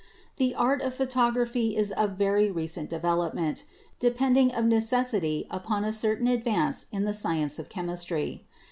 [0.37, 3.65] The art of photography is of very recent development,
[3.99, 8.47] depending of necessity upon a certain advance in the sci ence of chemistry.